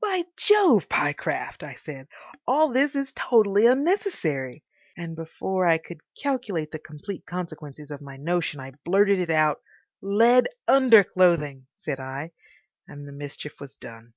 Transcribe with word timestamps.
"By 0.00 0.22
Jove, 0.36 0.88
Pyecraft!" 0.88 1.64
I 1.64 1.74
said, 1.74 2.06
"all 2.46 2.68
this 2.68 2.94
is 2.94 3.12
totally 3.12 3.66
unnecessary." 3.66 4.62
And 4.96 5.16
before 5.16 5.66
I 5.66 5.78
could 5.78 6.00
calculate 6.22 6.70
the 6.70 6.78
complete 6.78 7.26
consequences 7.26 7.90
of 7.90 8.00
my 8.00 8.16
notion 8.16 8.60
I 8.60 8.70
blurted 8.84 9.18
it 9.18 9.30
out. 9.30 9.60
"Lead 10.00 10.46
underclothing," 10.68 11.66
said 11.74 11.98
I, 11.98 12.30
and 12.86 13.08
the 13.08 13.12
mischief 13.12 13.58
was 13.58 13.74
done. 13.74 14.14